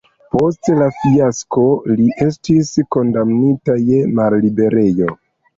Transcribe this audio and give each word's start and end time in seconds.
Post 0.35 0.69
la 0.77 0.85
fiasko 1.01 1.65
li 1.99 2.07
estis 2.27 2.71
kondamnita 2.97 3.79
je 3.91 4.01
malliberejo. 4.21 5.13